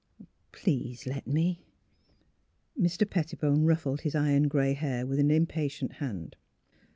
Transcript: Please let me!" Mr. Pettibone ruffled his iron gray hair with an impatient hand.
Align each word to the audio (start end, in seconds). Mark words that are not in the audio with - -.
Please 0.51 1.05
let 1.05 1.27
me!" 1.27 1.61
Mr. 2.75 3.07
Pettibone 3.07 3.65
ruffled 3.65 4.01
his 4.01 4.15
iron 4.15 4.47
gray 4.47 4.73
hair 4.73 5.05
with 5.05 5.19
an 5.19 5.29
impatient 5.29 5.91
hand. 6.01 6.35